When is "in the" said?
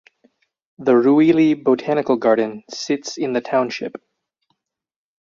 3.19-3.41